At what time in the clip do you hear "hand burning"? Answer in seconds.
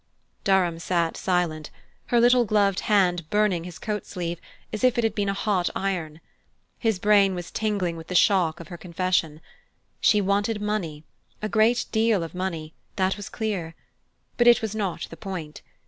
2.79-3.65